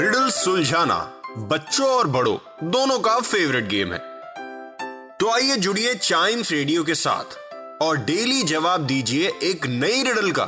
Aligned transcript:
Riddle 0.00 0.28
सुलझाना 0.30 0.96
बच्चों 1.38 1.86
और 1.86 2.06
बड़ों, 2.06 2.36
दोनों 2.70 2.98
का 2.98 3.18
फेवरेट 3.20 3.64
गेम 3.64 3.92
है। 3.92 3.98
तो 5.20 5.30
आइए 5.30 5.56
जुड़िए 5.56 5.94
चाइम्स 5.94 6.52
रेडियो 6.52 6.84
के 6.84 6.94
साथ 6.94 7.36
और 7.82 7.96
डेली 7.96 8.42
जवाब 8.42 8.86
दीजिए 8.86 9.32
एक 9.42 9.66
नई 9.66 10.02
रिडल 10.02 10.30
का 10.30 10.44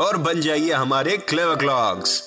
और 0.00 0.16
बन 0.16 0.40
जाइए 0.40 0.72
हमारे 0.72 1.16
क्लेवर 1.16 1.56
क्लॉक्स 1.56 2.20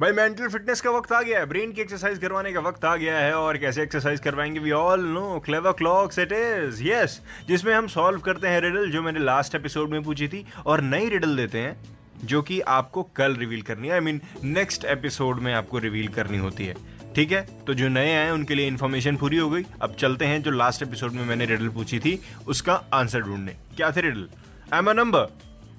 भाई 0.00 0.12
मेंटल 0.12 0.48
फिटनेस 0.48 0.80
का 0.80 0.90
वक्त 0.90 1.12
आ 1.12 1.22
गया 1.22 1.38
है। 1.38 1.46
ब्रेन 1.46 1.72
की 1.72 1.80
एक्सरसाइज 1.80 2.18
करवाने 2.18 2.52
का 2.52 2.60
वक्त 2.60 2.84
आ 2.84 2.96
गया 2.96 3.18
है 3.18 3.34
और 3.34 3.58
कैसे 3.58 3.82
एक्सरसाइज 3.82 4.20
करवाएँगे 4.20 4.60
we 4.60 4.70
all 4.70 5.00
know 5.00 5.42
clever 5.44 5.72
clocks 5.72 6.18
it 6.18 6.32
is 6.32 6.82
yes 6.82 7.20
जिसमें 7.48 7.74
हम 7.74 7.86
सॉल्व 7.86 8.20
करते 8.20 8.48
हैं 8.48 8.60
रिडल 8.60 8.90
जो 8.90 9.02
मैंने 9.02 9.20
लास्ट 9.20 9.54
एपिसोड 9.54 9.90
में 9.90 10.02
पूछी 10.02 10.28
थी 10.28 10.46
और 10.66 10.80
नई 10.80 11.08
रिडल 11.08 11.36
देते 11.36 11.58
हैं। 11.58 11.93
जो 12.24 12.42
कि 12.42 12.60
आपको 12.60 13.02
कल 13.16 13.34
रिवील 13.36 13.62
करनी 13.62 13.88
है. 13.88 13.94
आई 13.94 14.00
मीन 14.00 14.20
नेक्स्ट 14.44 14.84
एपिसोड 14.84 15.40
में 15.40 15.52
आपको 15.54 15.78
रिवील 15.78 16.08
करनी 16.08 16.38
होती 16.38 16.66
है. 16.66 16.74
ठीक 17.14 17.32
है? 17.32 17.40
तो 17.66 17.74
जो 17.74 17.88
नए 17.88 18.14
आए 18.16 18.30
उनके 18.30 18.54
लिए 18.54 18.66
इन्फॉर्मेशन 18.68 19.16
पूरी 19.16 19.36
हो 19.36 19.50
गई. 19.50 19.64
अब 19.82 19.94
चलते 19.94 20.26
हैं 20.26 20.42
जो 20.42 20.50
लास्ट 20.50 20.82
एपिसोड 20.82 21.12
में 21.12 21.24
मैंने 21.24 21.44
रिडल 21.46 21.68
पूछी 21.68 21.98
थी 21.98 22.18
उसका 22.46 22.74
आंसर 22.94 23.20
ढूँढने. 23.20 23.56
क्या 23.76 23.90
थे 23.90 24.00
riddle 24.00 24.28
I 24.72 24.78
am 24.78 24.90
a 24.90 24.92
number 24.92 25.26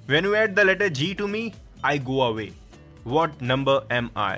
when 0.09 0.25
you 0.25 0.33
add 0.33 0.53
the 0.55 0.59
letter 0.59 0.87
G 0.87 1.13
to 1.13 1.27
me 1.27 1.51
I 1.85 1.99
go 1.99 2.19
away 2.19 2.51
what 3.05 3.41
number 3.41 3.87
am 3.95 4.07
I? 4.17 4.35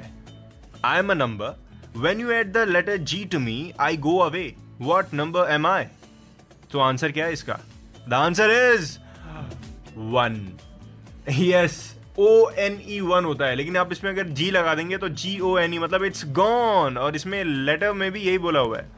I 0.83 0.99
am 0.99 1.09
a 1.09 1.15
number. 1.15 1.55
When 1.95 2.19
you 2.19 2.31
add 2.31 2.53
the 2.53 2.65
letter 2.65 2.97
G 2.97 3.25
to 3.25 3.39
me, 3.39 3.73
I 3.79 3.95
go 3.95 4.21
away. 4.23 4.55
What 4.79 5.13
number 5.13 5.45
am 5.49 5.65
I? 5.65 5.83
तो 6.71 6.79
answer 6.79 7.11
क्या 7.11 7.25
है 7.25 7.33
इसका? 7.33 7.59
The 8.09 8.13
answer 8.13 8.51
is 8.51 8.97
one 9.97 10.57
yes 11.29 11.96
O 12.19 12.49
N 12.49 12.79
E 12.89 12.99
one 13.01 13.25
होता 13.25 13.45
है, 13.45 13.55
लेकिन 13.55 13.77
आप 13.77 13.91
इसमें 13.91 14.11
अगर 14.11 14.27
जी 14.29 14.49
लगा 14.51 14.73
देंगे 14.75 14.97
तो 14.97 15.09
जी 15.11 15.39
ओ 15.39 15.57
एन 15.57 15.73
ई 15.73 15.79
मतलब 15.79 16.03
इट्स 16.03 16.25
गॉन 16.35 16.97
और 16.97 17.15
इसमें 17.15 17.43
लेटर 17.43 17.93
में 17.93 18.11
भी 18.11 18.21
यही 18.21 18.37
बोला 18.37 18.59
हुआ 18.59 18.77
है 18.77 18.89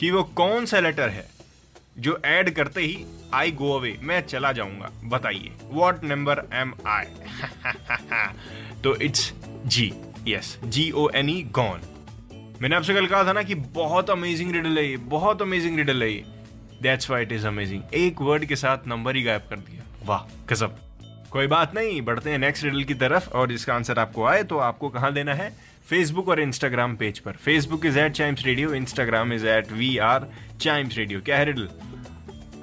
कि 0.00 0.10
वो 0.10 0.22
कौन 0.36 0.66
सा 0.66 0.80
लेटर 0.80 1.08
है 1.08 1.26
जो 1.98 2.18
ऐड 2.24 2.50
करते 2.54 2.80
ही 2.80 3.04
आई 3.34 3.50
गो 3.52 3.72
अवे 3.78 3.96
मैं 4.02 4.20
चला 4.26 4.52
जाऊँगा, 4.52 4.90
बताइए 5.04 5.52
वॉट 5.70 6.04
नंबर 6.04 6.42
एम 6.54 6.72
आई 6.86 7.04
तो 8.84 8.94
it's 8.96 9.32
G 9.66 9.92
yes 10.28 10.58
G 10.64 10.90
O 10.90 11.08
N 11.14 11.28
E 11.30 11.42
gone 11.52 11.80
मैंने 12.62 12.76
आपसे 12.76 12.94
कल 12.94 13.06
कहा 13.06 13.24
था 13.24 13.32
ना 13.32 13.42
कि 13.42 13.54
बहुत 13.54 14.10
अमेजिंग 14.10 14.52
रिडल 14.52 14.78
है 14.78 14.88
ये, 14.88 14.96
बहुत 14.96 15.42
अमेजिंग 15.42 15.76
रिडल 15.78 16.02
है 16.02 16.10
ये। 16.12 16.24
That's 16.82 17.10
why 17.10 17.22
it 17.22 17.32
is 17.32 17.46
amazing 17.46 17.94
एक 17.94 18.20
वर्ड 18.22 18.44
के 18.44 18.56
साथ 18.56 18.86
नंबर 18.88 19.16
ही 19.16 19.22
गायब 19.22 19.42
कर 19.50 19.56
दिया। 19.58 19.82
वाह, 20.06 20.26
गजब। 20.50 20.76
कोई 21.34 21.46
बात 21.46 21.74
नहीं, 21.74 22.00
बढ़ते 22.02 22.30
हैं 22.30 22.38
नेक्स्ट 22.38 22.64
रिडल 22.64 22.82
की 22.84 22.94
तरफ़, 22.94 23.28
और 23.28 23.48
जिसका 23.48 23.74
आंसर 23.74 23.98
आपको 23.98 24.24
आए 24.24 24.42
तो 24.42 24.58
आपको 24.58 24.88
कहाँ 24.88 25.12
देना 25.12 25.34
है? 25.34 25.48
फेसबुक 25.88 26.28
और 26.28 26.40
इंस्टाग्राम 26.40 26.94
पेज 26.96 27.18
पर। 27.18 27.32
Facebook 27.44 27.86
is 27.86 27.98
at 27.98 28.12
Chimes 28.12 28.44
radio 28.46 28.74
Instagram 28.74 29.32
is 29.32 29.46
at 29.46 29.72
we 29.72 29.96
are 29.98 30.28
Chimes 30.60 30.96
radio 30.98 31.20
क्या 31.20 31.38
है 31.38 31.44
riddle 31.44 31.68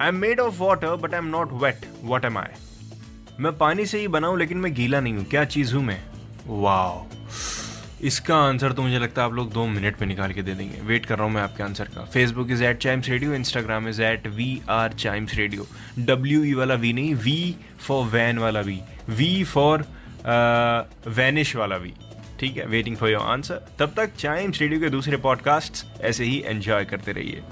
I 0.00 0.08
am 0.08 0.16
made 0.16 0.40
of 0.40 0.62
water 0.62 0.96
but 0.96 1.14
I 1.14 1.18
am 1.18 1.26
not 1.26 1.52
wet 1.62 1.86
what 2.02 2.24
am 2.24 2.38
I 2.38 3.36
मैं 3.40 3.56
पानी 3.58 3.86
से 3.86 3.98
ही 3.98 4.08
बनाऊँ 4.08 4.38
लेकिन 4.38 4.58
मैं 4.58 4.74
गीला 4.74 5.00
नहीं 5.00 5.14
हूँ। 5.14 5.24
क्या 5.24 5.44
चीज़ 5.44 5.74
हूँ 5.74 5.84
मैं? 5.84 6.02
वाओ 6.46 7.06
इसका 8.02 8.36
आंसर 8.36 8.72
तो 8.72 8.82
मुझे 8.82 8.98
लगता 8.98 9.22
है 9.22 9.28
आप 9.28 9.34
लोग 9.34 9.52
दो 9.52 9.66
मिनट 9.66 10.00
में 10.00 10.06
निकाल 10.08 10.32
के 10.32 10.42
दे 10.42 10.54
देंगे। 10.54 10.80
वेट 10.80 11.06
कर 11.06 11.16
रहा 11.16 11.24
हूँ 11.24 11.32
मैं 11.34 11.42
आपके 11.42 11.62
आंसर 11.62 11.84
का। 11.84 12.04
Facebook 12.04 12.50
is 12.50 12.64
at 12.64 12.78
Chimes 12.78 13.08
radio 13.08 13.34
Instagram 13.34 13.88
is 13.88 14.02
at 14.02 14.26
we 14.26 14.60
are 14.70 14.92
Chimes 14.92 15.34
radio 15.34 15.66
W 15.98 16.42
E 16.44 16.54
वाला 16.54 16.74
वी 16.74 16.92
नहीं 16.92 17.14
वी 17.14 17.54
फॉर 17.86 18.06
वैन 18.06 18.38
वाला 18.38 18.60
वी 18.60 18.80
वी 19.08 19.44
फॉर 19.44 19.84
वैनिश 21.08 21.54
वाला 21.56 21.76
वी 21.76 21.92
ठीक 22.40 22.56
है? 22.56 22.66
वेटिंग 22.66 22.96
फॉर 22.96 23.10
योर 23.10 23.22
आंसर 23.22 23.66
तब 23.78 23.92
तक 23.96 24.14
चाइम्स 24.18 24.60
रेडियो 24.60 24.80
के 24.80 24.88
दूसरे 24.88 25.16
पॉडकास्ट 25.18 25.84
ऐसे 26.00 26.24
ही 26.24 26.42
एंजॉय 26.46 26.84
करते 26.84 27.12
रहिए। 27.12 27.42